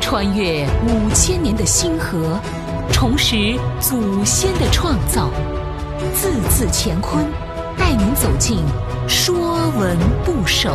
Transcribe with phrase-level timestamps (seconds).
[0.00, 2.40] 穿越五千年的星河，
[2.90, 5.30] 重拾祖先的创造，
[6.14, 7.24] 字字乾坤，
[7.76, 8.58] 带您走进
[9.08, 9.36] 《说
[9.78, 10.70] 文不首》。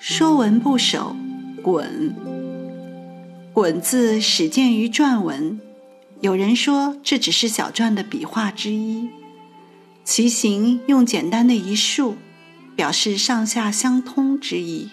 [0.04, 1.16] 《说文不首》
[1.62, 2.14] 滚，
[3.52, 5.60] 滚字始见于篆文，
[6.22, 9.10] 有人说这只是小篆的笔画之一。
[10.04, 12.16] 其形用简单的一竖，
[12.74, 14.90] 表示上下相通之意。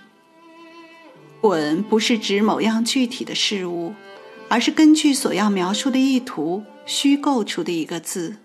[1.40, 3.94] 滚不是指某样具体的事物，
[4.50, 8.36] 而是根据所要描述的意图虚构出的一个字。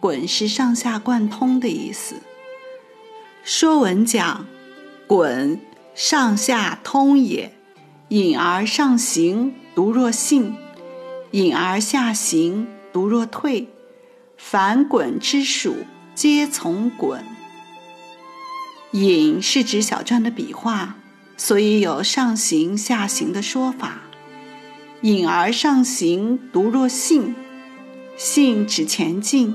[0.00, 2.14] 滚是上下贯通的意思。
[3.44, 4.46] 《说文》讲。
[5.06, 5.60] 滚
[5.92, 7.52] 上下通也，
[8.10, 10.54] 隐而上行，独若信；
[11.30, 13.68] 隐而下行，独若退。
[14.36, 17.24] 凡滚之属，皆从滚。
[18.90, 20.96] 隐是指小篆的笔画，
[21.36, 24.00] 所以有上行下行的说法。
[25.02, 27.36] 隐而上行，独若信；
[28.16, 29.54] 信指前进，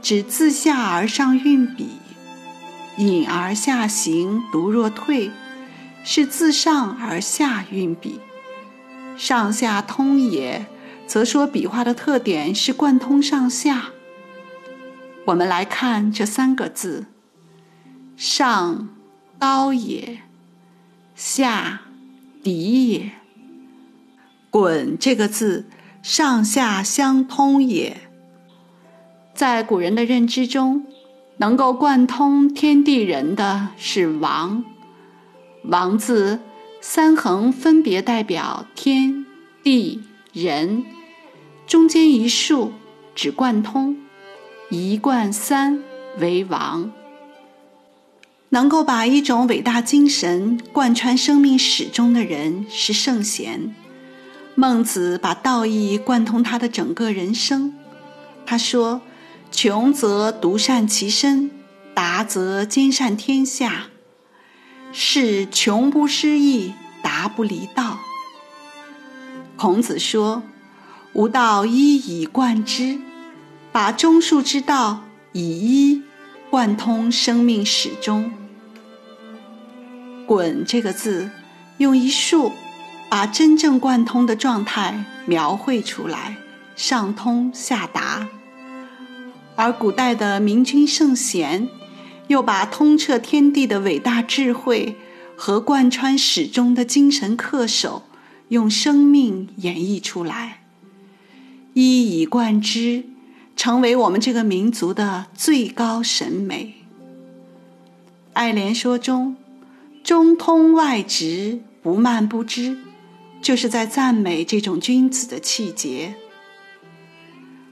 [0.00, 1.90] 指自下而上运笔。
[2.96, 5.30] 隐而下行，独若退，
[6.02, 8.20] 是自上而下运笔。
[9.16, 10.66] 上下通也，
[11.06, 13.90] 则说笔画的特点是贯通上下。
[15.26, 17.06] 我们来看这三个字：
[18.16, 18.88] 上
[19.38, 20.20] 刀也，
[21.14, 21.82] 下
[22.42, 23.10] 底也。
[24.50, 25.66] 滚这个字
[26.02, 27.96] 上下相通也，
[29.34, 30.86] 在古人的认知中。
[31.38, 34.62] 能够贯通天地人的是王，
[35.64, 36.40] 王字
[36.80, 39.26] 三横分别代表天
[39.62, 40.84] 地人，
[41.66, 42.72] 中间一竖
[43.14, 43.96] 指贯通，
[44.70, 45.82] 一贯三
[46.18, 46.90] 为王。
[48.48, 53.74] 能够把一种伟大精神贯穿生命始终的人是圣贤。
[54.54, 57.74] 孟子把道义贯通他的整个人生，
[58.44, 59.02] 他说。
[59.52, 61.50] 穷则独善其身，
[61.92, 63.89] 达则兼善天下。
[64.92, 67.98] 是穷不失义，达不离道。
[69.56, 70.42] 孔子说
[71.14, 72.98] ：“吾道一以贯之，
[73.72, 75.02] 把中恕之道
[75.32, 76.02] 以一
[76.50, 78.32] 贯通生命始终。
[80.26, 81.30] ”“滚”这个字，
[81.78, 82.52] 用一竖
[83.08, 86.36] 把真正贯通的状态描绘出来，
[86.74, 88.28] 上通下达。
[89.56, 91.68] 而古代的明君圣贤，
[92.30, 94.94] 又把通彻天地的伟大智慧
[95.36, 98.04] 和贯穿始终的精神恪守，
[98.50, 100.62] 用生命演绎出来，
[101.74, 103.02] 一以贯之，
[103.56, 106.76] 成为我们这个民族的最高审美。
[108.32, 109.34] 《爱莲说》中
[110.04, 112.78] “中通外直，不蔓不枝”，
[113.42, 116.14] 就是在赞美这种君子的气节。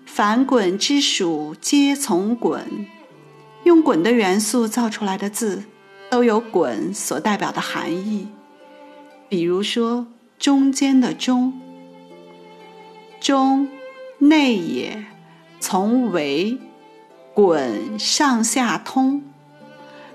[0.04, 2.62] 凡鲧之属，皆从鲧。
[3.64, 5.64] 用滚的元素造出来的字，
[6.10, 8.28] 都有滚所代表的含义。
[9.28, 10.06] 比如说，
[10.38, 11.52] 中间的“中”，
[13.20, 13.68] 中
[14.18, 15.04] 内也，
[15.60, 16.58] 从为
[17.34, 19.22] 滚上下通。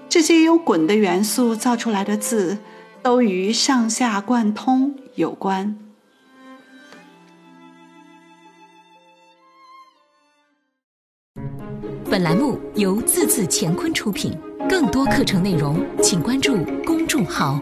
[0.09, 2.57] 这些有滚的元素造出来的字，
[3.01, 5.77] 都与上下贯通有关。
[12.13, 14.31] 本栏目由字字乾坤出品，
[14.69, 17.59] 更多课程内容请关注公众号。